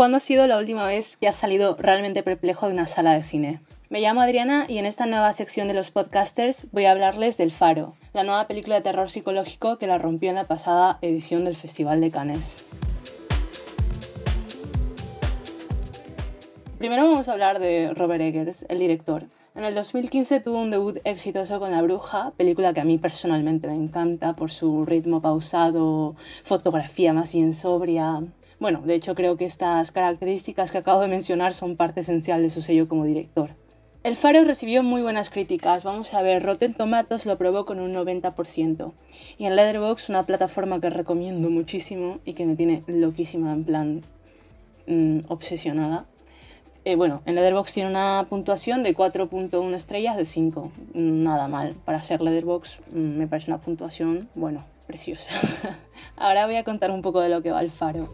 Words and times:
¿Cuándo 0.00 0.16
ha 0.16 0.20
sido 0.20 0.46
la 0.46 0.56
última 0.56 0.86
vez 0.86 1.18
que 1.18 1.28
has 1.28 1.36
salido 1.36 1.76
realmente 1.78 2.22
perplejo 2.22 2.66
de 2.66 2.72
una 2.72 2.86
sala 2.86 3.12
de 3.12 3.22
cine? 3.22 3.60
Me 3.90 4.00
llamo 4.00 4.22
Adriana 4.22 4.64
y 4.66 4.78
en 4.78 4.86
esta 4.86 5.04
nueva 5.04 5.30
sección 5.34 5.68
de 5.68 5.74
los 5.74 5.90
podcasters 5.90 6.68
voy 6.72 6.86
a 6.86 6.92
hablarles 6.92 7.36
del 7.36 7.50
Faro, 7.50 7.92
la 8.14 8.24
nueva 8.24 8.46
película 8.46 8.76
de 8.76 8.80
terror 8.80 9.10
psicológico 9.10 9.76
que 9.76 9.86
la 9.86 9.98
rompió 9.98 10.30
en 10.30 10.36
la 10.36 10.46
pasada 10.46 10.98
edición 11.02 11.44
del 11.44 11.54
Festival 11.54 12.00
de 12.00 12.10
Cannes. 12.10 12.64
Primero 16.78 17.06
vamos 17.06 17.28
a 17.28 17.32
hablar 17.32 17.58
de 17.58 17.92
Robert 17.92 18.22
Eggers, 18.22 18.64
el 18.70 18.78
director. 18.78 19.26
En 19.54 19.64
el 19.64 19.74
2015 19.74 20.40
tuvo 20.40 20.62
un 20.62 20.70
debut 20.70 20.96
exitoso 21.04 21.60
con 21.60 21.72
La 21.72 21.82
Bruja, 21.82 22.32
película 22.38 22.72
que 22.72 22.80
a 22.80 22.86
mí 22.86 22.96
personalmente 22.96 23.68
me 23.68 23.74
encanta 23.74 24.34
por 24.34 24.50
su 24.50 24.86
ritmo 24.86 25.20
pausado, 25.20 26.16
fotografía 26.44 27.12
más 27.12 27.34
bien 27.34 27.52
sobria, 27.52 28.22
bueno, 28.60 28.82
de 28.84 28.94
hecho 28.94 29.14
creo 29.14 29.36
que 29.36 29.46
estas 29.46 29.90
características 29.90 30.70
que 30.70 30.78
acabo 30.78 31.00
de 31.00 31.08
mencionar 31.08 31.54
son 31.54 31.76
parte 31.76 32.00
esencial 32.00 32.42
de 32.42 32.50
su 32.50 32.62
sello 32.62 32.86
como 32.86 33.06
director. 33.06 33.50
El 34.02 34.16
Faro 34.16 34.44
recibió 34.44 34.82
muy 34.82 35.02
buenas 35.02 35.28
críticas. 35.28 35.84
Vamos 35.84 36.14
a 36.14 36.22
ver, 36.22 36.42
Rotten 36.42 36.72
Tomatoes 36.72 37.26
lo 37.26 37.32
aprobó 37.32 37.66
con 37.66 37.80
un 37.80 37.92
90%. 37.92 38.92
Y 39.36 39.44
en 39.44 39.56
Letterboxd, 39.56 40.08
una 40.08 40.24
plataforma 40.24 40.80
que 40.80 40.88
recomiendo 40.88 41.50
muchísimo 41.50 42.18
y 42.24 42.32
que 42.32 42.46
me 42.46 42.56
tiene 42.56 42.82
loquísima, 42.86 43.52
en 43.52 43.64
plan 43.64 44.02
mm, 44.86 45.20
obsesionada. 45.28 46.06
Eh, 46.86 46.96
bueno, 46.96 47.20
en 47.26 47.34
Letterboxd 47.34 47.74
tiene 47.74 47.90
una 47.90 48.26
puntuación 48.30 48.82
de 48.82 48.96
4.1 48.96 49.74
estrellas 49.74 50.16
de 50.16 50.24
5. 50.24 50.72
Nada 50.94 51.48
mal. 51.48 51.74
Para 51.84 52.02
ser 52.02 52.22
Letterboxd 52.22 52.80
mm, 52.92 53.18
me 53.18 53.26
parece 53.26 53.50
una 53.50 53.60
puntuación, 53.60 54.30
bueno, 54.34 54.64
preciosa. 54.86 55.32
Ahora 56.16 56.46
voy 56.46 56.56
a 56.56 56.64
contar 56.64 56.90
un 56.90 57.02
poco 57.02 57.20
de 57.20 57.28
lo 57.28 57.42
que 57.42 57.52
va 57.52 57.60
el 57.60 57.70
Faro. 57.70 58.08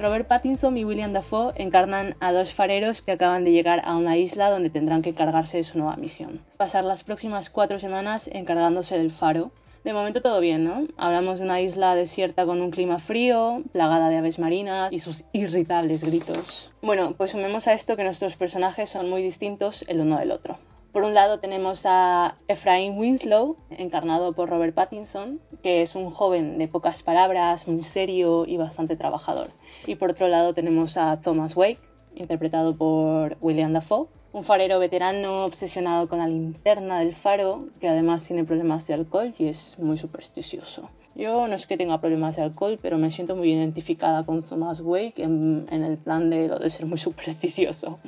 Robert 0.00 0.26
Pattinson 0.28 0.78
y 0.78 0.84
William 0.86 1.12
Dafoe 1.12 1.52
encarnan 1.56 2.16
a 2.20 2.32
dos 2.32 2.54
fareros 2.54 3.02
que 3.02 3.12
acaban 3.12 3.44
de 3.44 3.52
llegar 3.52 3.82
a 3.84 3.98
una 3.98 4.16
isla 4.16 4.48
donde 4.48 4.70
tendrán 4.70 5.02
que 5.02 5.10
encargarse 5.10 5.58
de 5.58 5.64
su 5.64 5.76
nueva 5.76 5.96
misión. 5.96 6.40
Pasar 6.56 6.84
las 6.84 7.04
próximas 7.04 7.50
cuatro 7.50 7.78
semanas 7.78 8.30
encargándose 8.32 8.96
del 8.96 9.12
faro. 9.12 9.50
De 9.84 9.92
momento 9.92 10.22
todo 10.22 10.40
bien, 10.40 10.64
¿no? 10.64 10.86
Hablamos 10.96 11.38
de 11.38 11.44
una 11.44 11.60
isla 11.60 11.94
desierta 11.94 12.46
con 12.46 12.62
un 12.62 12.70
clima 12.70 12.98
frío, 12.98 13.62
plagada 13.72 14.08
de 14.08 14.16
aves 14.16 14.38
marinas 14.38 14.90
y 14.90 15.00
sus 15.00 15.24
irritables 15.34 16.02
gritos. 16.02 16.72
Bueno, 16.80 17.12
pues 17.18 17.32
sumemos 17.32 17.68
a 17.68 17.74
esto 17.74 17.94
que 17.94 18.04
nuestros 18.04 18.36
personajes 18.36 18.88
son 18.88 19.10
muy 19.10 19.22
distintos 19.22 19.84
el 19.86 20.00
uno 20.00 20.18
del 20.18 20.30
otro. 20.30 20.58
Por 20.92 21.04
un 21.04 21.14
lado 21.14 21.38
tenemos 21.38 21.86
a 21.86 22.36
Ephraim 22.48 22.98
Winslow, 22.98 23.56
encarnado 23.70 24.32
por 24.32 24.50
Robert 24.50 24.74
Pattinson, 24.74 25.40
que 25.62 25.82
es 25.82 25.94
un 25.94 26.10
joven 26.10 26.58
de 26.58 26.66
pocas 26.66 27.04
palabras, 27.04 27.68
muy 27.68 27.84
serio 27.84 28.44
y 28.44 28.56
bastante 28.56 28.96
trabajador. 28.96 29.52
Y 29.86 29.94
por 29.94 30.10
otro 30.10 30.26
lado 30.26 30.52
tenemos 30.52 30.96
a 30.96 31.20
Thomas 31.20 31.56
Wake, 31.56 31.78
interpretado 32.16 32.76
por 32.76 33.38
William 33.40 33.72
Dafoe, 33.72 34.08
un 34.32 34.42
farero 34.42 34.80
veterano 34.80 35.44
obsesionado 35.44 36.08
con 36.08 36.18
la 36.18 36.26
linterna 36.26 36.98
del 36.98 37.14
faro, 37.14 37.68
que 37.80 37.88
además 37.88 38.26
tiene 38.26 38.42
problemas 38.42 38.84
de 38.88 38.94
alcohol 38.94 39.32
y 39.38 39.46
es 39.46 39.78
muy 39.78 39.96
supersticioso. 39.96 40.90
Yo 41.14 41.46
no 41.46 41.54
es 41.54 41.68
que 41.68 41.76
tenga 41.76 42.00
problemas 42.00 42.34
de 42.34 42.42
alcohol, 42.42 42.80
pero 42.82 42.98
me 42.98 43.12
siento 43.12 43.36
muy 43.36 43.52
identificada 43.52 44.26
con 44.26 44.42
Thomas 44.42 44.80
Wake 44.80 45.22
en 45.22 45.68
el 45.70 45.98
plan 45.98 46.30
de 46.30 46.48
lo 46.48 46.58
de 46.58 46.68
ser 46.68 46.86
muy 46.86 46.98
supersticioso. 46.98 48.00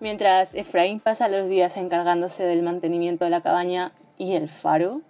Mientras 0.00 0.54
Efraín 0.54 1.00
pasa 1.00 1.28
los 1.28 1.48
días 1.48 1.76
encargándose 1.76 2.44
del 2.44 2.62
mantenimiento 2.62 3.24
de 3.24 3.32
la 3.32 3.40
cabaña 3.40 3.92
y 4.16 4.34
el 4.34 4.48
faro, 4.48 5.00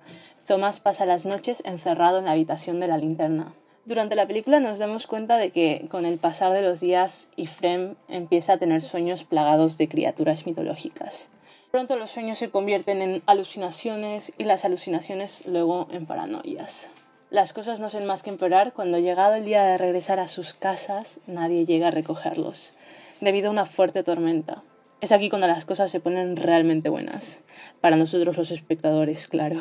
Thomas 0.47 0.81
pasa 0.81 1.05
las 1.05 1.27
noches 1.27 1.62
encerrado 1.67 2.19
en 2.19 2.25
la 2.25 2.33
habitación 2.33 2.81
de 2.81 2.89
la 2.89 2.97
linterna. 2.97 3.53
Durante 3.84 4.14
la 4.14 4.27
película 4.27 4.61
nos 4.61 4.78
damos 4.78 5.06
cuenta 5.06 5.36
de 5.36 5.50
que 5.50 5.86
con 5.91 6.06
el 6.06 6.19
pasar 6.19 6.53
de 6.53 6.62
los 6.62 6.81
días 6.81 7.28
Efraim 7.36 7.97
empieza 8.09 8.55
a 8.55 8.59
tener 8.59 8.81
sueños 8.81 9.25
plagados 9.25 9.77
de 9.77 9.88
criaturas 9.88 10.47
mitológicas. 10.47 11.31
Pronto 11.70 11.97
los 11.97 12.10
sueños 12.10 12.38
se 12.38 12.50
convierten 12.50 13.03
en 13.03 13.22
alucinaciones 13.26 14.32
y 14.38 14.44
las 14.44 14.65
alucinaciones 14.65 15.47
luego 15.47 15.87
en 15.91 16.06
paranoias. 16.06 16.91
Las 17.28 17.53
cosas 17.53 17.78
no 17.78 17.91
son 17.91 18.06
más 18.06 18.22
que 18.22 18.31
empeorar 18.31 18.72
cuando 18.72 18.99
llegado 18.99 19.34
el 19.34 19.44
día 19.44 19.62
de 19.65 19.76
regresar 19.76 20.19
a 20.19 20.28
sus 20.28 20.55
casas 20.55 21.20
nadie 21.26 21.66
llega 21.66 21.88
a 21.88 21.91
recogerlos, 21.91 22.75
debido 23.20 23.49
a 23.49 23.53
una 23.53 23.66
fuerte 23.66 24.03
tormenta. 24.03 24.62
Es 25.00 25.12
aquí 25.12 25.28
cuando 25.28 25.47
las 25.47 25.64
cosas 25.64 25.91
se 25.91 26.00
ponen 26.00 26.36
realmente 26.36 26.88
buenas. 26.88 27.44
Para 27.81 27.97
nosotros 27.97 28.36
los 28.36 28.50
espectadores, 28.50 29.28
claro. 29.28 29.60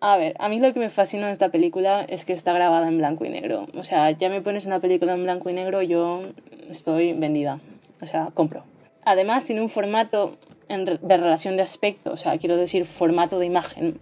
A 0.00 0.16
ver, 0.18 0.36
a 0.38 0.48
mí 0.48 0.60
lo 0.60 0.72
que 0.72 0.78
me 0.78 0.90
fascina 0.90 1.26
de 1.26 1.32
esta 1.32 1.48
película 1.48 2.04
es 2.08 2.24
que 2.24 2.32
está 2.32 2.52
grabada 2.52 2.86
en 2.86 2.98
blanco 2.98 3.24
y 3.24 3.28
negro. 3.28 3.66
O 3.74 3.82
sea, 3.82 4.10
ya 4.12 4.28
me 4.28 4.42
pones 4.42 4.66
una 4.66 4.78
película 4.78 5.14
en 5.14 5.24
blanco 5.24 5.50
y 5.50 5.52
negro, 5.52 5.82
yo 5.82 6.22
estoy 6.70 7.12
vendida. 7.12 7.60
O 8.00 8.06
sea, 8.06 8.30
compro. 8.34 8.62
Además, 9.04 9.46
tiene 9.46 9.62
un 9.62 9.68
formato 9.68 10.36
de 10.68 11.16
relación 11.16 11.56
de 11.56 11.62
aspecto, 11.62 12.12
o 12.12 12.16
sea, 12.16 12.38
quiero 12.38 12.56
decir, 12.56 12.86
formato 12.86 13.38
de 13.38 13.46
imagen 13.46 13.98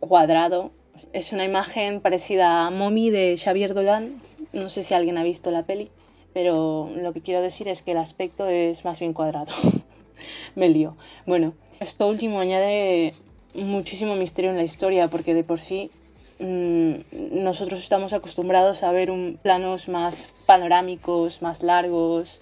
cuadrado. 0.00 0.70
Es 1.12 1.32
una 1.32 1.44
imagen 1.44 2.00
parecida 2.00 2.66
a 2.66 2.70
Mommy 2.70 3.10
de 3.10 3.36
Xavier 3.36 3.74
Dolan. 3.74 4.20
No 4.52 4.68
sé 4.68 4.82
si 4.82 4.94
alguien 4.94 5.18
ha 5.18 5.22
visto 5.22 5.50
la 5.50 5.64
peli, 5.64 5.90
pero 6.32 6.90
lo 6.94 7.12
que 7.12 7.20
quiero 7.20 7.40
decir 7.42 7.68
es 7.68 7.82
que 7.82 7.92
el 7.92 7.98
aspecto 7.98 8.48
es 8.48 8.84
más 8.84 9.00
bien 9.00 9.12
cuadrado. 9.12 9.52
me 10.54 10.68
lío. 10.68 10.96
Bueno, 11.26 11.54
esto 11.80 12.08
último 12.08 12.40
añade 12.40 13.14
muchísimo 13.54 14.14
misterio 14.14 14.50
en 14.50 14.56
la 14.56 14.64
historia 14.64 15.08
porque 15.08 15.34
de 15.34 15.44
por 15.44 15.60
sí 15.60 15.90
mm, 16.38 17.42
nosotros 17.42 17.80
estamos 17.80 18.12
acostumbrados 18.12 18.82
a 18.82 18.92
ver 18.92 19.10
planos 19.42 19.88
más 19.88 20.32
panorámicos, 20.46 21.42
más 21.42 21.62
largos, 21.62 22.40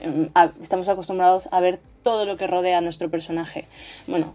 em, 0.00 0.28
estamos 0.62 0.88
acostumbrados 0.88 1.48
a 1.52 1.60
ver 1.60 1.80
todo 2.02 2.24
lo 2.24 2.36
que 2.36 2.46
rodea 2.46 2.78
a 2.78 2.80
nuestro 2.80 3.10
personaje. 3.10 3.66
Bueno, 4.06 4.34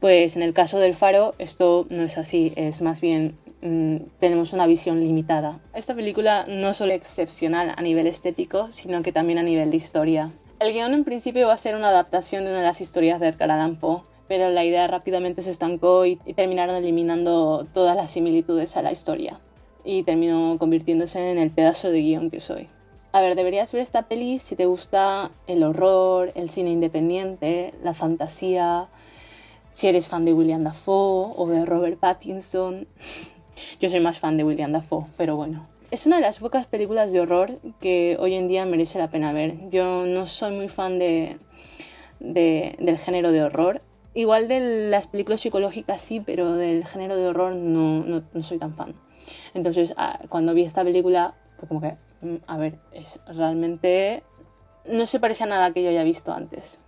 pues 0.00 0.36
en 0.36 0.42
el 0.42 0.54
caso 0.54 0.78
del 0.78 0.94
faro 0.94 1.34
esto 1.38 1.86
no 1.90 2.02
es 2.02 2.18
así, 2.18 2.52
es 2.56 2.82
más 2.82 3.00
bien 3.00 3.36
mm, 3.62 3.96
tenemos 4.20 4.52
una 4.52 4.66
visión 4.66 5.00
limitada. 5.00 5.60
Esta 5.74 5.94
película 5.94 6.46
no 6.48 6.72
solo 6.72 6.92
es 6.92 6.98
excepcional 6.98 7.74
a 7.76 7.82
nivel 7.82 8.06
estético, 8.06 8.70
sino 8.72 9.02
que 9.02 9.12
también 9.12 9.38
a 9.38 9.42
nivel 9.42 9.70
de 9.70 9.76
historia. 9.76 10.32
El 10.60 10.72
guion 10.72 10.92
en 10.92 11.04
principio 11.04 11.42
iba 11.42 11.52
a 11.52 11.56
ser 11.56 11.76
una 11.76 11.90
adaptación 11.90 12.44
de 12.44 12.50
una 12.50 12.58
de 12.58 12.66
las 12.66 12.80
historias 12.80 13.20
de 13.20 13.28
Edgar 13.28 13.50
Allan 13.50 13.76
Poe, 13.76 14.02
pero 14.28 14.50
la 14.50 14.64
idea 14.64 14.86
rápidamente 14.86 15.40
se 15.42 15.50
estancó 15.50 16.04
y, 16.04 16.16
terminaron 16.16 16.76
eliminando 16.76 17.66
todas 17.72 17.96
las 17.96 18.12
similitudes 18.12 18.76
a 18.76 18.82
la 18.82 18.92
historia. 18.92 19.40
Y 19.84 20.02
terminó 20.02 20.56
convirtiéndose 20.58 21.30
en 21.30 21.38
el 21.38 21.50
pedazo 21.50 21.90
de 21.90 22.00
guion 22.00 22.30
que 22.30 22.40
soy. 22.40 22.68
A 23.12 23.22
ver, 23.22 23.36
deberías 23.36 23.72
ver 23.72 23.82
esta 23.82 24.02
peli 24.02 24.38
si 24.38 24.54
te 24.54 24.66
gusta 24.66 25.30
el 25.46 25.62
horror, 25.62 26.32
el 26.34 26.50
cine 26.50 26.70
independiente, 26.70 27.72
la 27.82 27.94
fantasía, 27.94 28.88
si 29.70 29.88
eres 29.88 30.08
fan 30.08 30.24
de 30.24 30.34
William 30.34 30.64
Dafoe 30.64 31.32
o 31.36 31.46
de 31.48 31.64
Robert 31.64 31.98
Pattinson. 31.98 32.86
Yo 33.80 33.88
soy 33.90 34.00
más 34.00 34.18
fan 34.18 34.36
de 34.36 34.44
William 34.44 34.72
Dafoe, 34.72 35.06
pero 35.16 35.36
bueno. 35.36 35.66
Es 35.90 36.06
una 36.06 36.16
de 36.16 36.22
las 36.22 36.38
pocas 36.38 36.66
películas 36.66 37.12
de 37.12 37.20
horror 37.20 37.58
que 37.80 38.16
hoy 38.20 38.34
en 38.34 38.46
día 38.46 38.66
merece 38.66 38.98
la 38.98 39.10
pena 39.10 39.32
ver. 39.32 39.70
Yo 39.70 40.04
no 40.04 40.26
soy 40.26 40.52
muy 40.52 40.68
fan 40.68 40.98
de, 40.98 41.38
del 42.20 42.98
género 42.98 43.32
de 43.32 43.42
horror. 43.42 43.80
Igual 44.12 44.48
de 44.48 44.90
las 44.90 45.06
películas 45.06 45.40
psicológicas 45.40 46.00
sí, 46.00 46.20
pero 46.20 46.54
del 46.54 46.86
género 46.86 47.16
de 47.16 47.28
horror 47.28 47.54
no, 47.54 48.04
no, 48.04 48.42
soy 48.42 48.58
tan 48.58 48.74
fan. 48.74 48.94
Entonces, 49.54 49.94
ah, 49.96 50.18
cuando 50.28 50.52
vi 50.52 50.64
esta 50.64 50.84
película, 50.84 51.34
fue 51.58 51.68
como 51.68 51.80
que, 51.80 51.96
mm, 52.20 52.36
a 52.46 52.58
ver, 52.58 52.78
es 52.92 53.20
realmente... 53.26 54.22
No 54.84 55.06
se 55.06 55.20
parece 55.20 55.44
a 55.44 55.46
nada 55.46 55.72
que 55.72 55.82
yo 55.82 55.90
haya 55.90 56.02
visto 56.02 56.32
antes. 56.32 56.80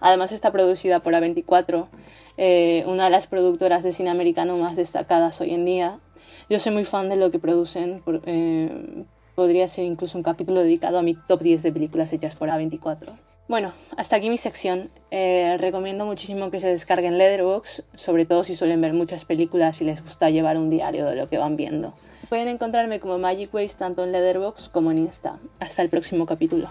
Además 0.00 0.32
está 0.32 0.52
producida 0.52 1.00
por 1.00 1.14
A24, 1.14 1.88
eh, 2.36 2.84
una 2.86 3.04
de 3.04 3.10
las 3.10 3.26
productoras 3.26 3.84
de 3.84 3.92
cine 3.92 4.10
americano 4.10 4.56
más 4.56 4.76
destacadas 4.76 5.40
hoy 5.40 5.54
en 5.54 5.64
día, 5.64 6.00
yo 6.48 6.58
soy 6.58 6.72
muy 6.72 6.84
fan 6.84 7.08
de 7.08 7.16
lo 7.16 7.30
que 7.30 7.38
producen. 7.38 8.02
Eh, 8.26 9.04
podría 9.34 9.68
ser 9.68 9.84
incluso 9.84 10.18
un 10.18 10.24
capítulo 10.24 10.60
dedicado 10.60 10.98
a 10.98 11.02
mi 11.02 11.14
top 11.14 11.42
10 11.42 11.62
de 11.62 11.72
películas 11.72 12.12
hechas 12.12 12.34
por 12.36 12.48
A24. 12.48 13.08
Bueno, 13.46 13.72
hasta 13.96 14.16
aquí 14.16 14.30
mi 14.30 14.38
sección. 14.38 14.90
Eh, 15.10 15.56
recomiendo 15.58 16.06
muchísimo 16.06 16.50
que 16.50 16.60
se 16.60 16.68
descarguen 16.68 17.18
Letterboxd, 17.18 17.84
sobre 17.94 18.24
todo 18.24 18.42
si 18.42 18.56
suelen 18.56 18.80
ver 18.80 18.94
muchas 18.94 19.24
películas 19.24 19.80
y 19.80 19.84
les 19.84 20.02
gusta 20.02 20.30
llevar 20.30 20.56
un 20.56 20.70
diario 20.70 21.04
de 21.06 21.16
lo 21.16 21.28
que 21.28 21.38
van 21.38 21.56
viendo. 21.56 21.94
Pueden 22.30 22.48
encontrarme 22.48 23.00
como 23.00 23.18
Magic 23.18 23.52
Ways 23.52 23.76
tanto 23.76 24.02
en 24.02 24.12
Letterboxd 24.12 24.70
como 24.70 24.90
en 24.92 24.98
Insta. 24.98 25.38
Hasta 25.60 25.82
el 25.82 25.90
próximo 25.90 26.24
capítulo. 26.24 26.68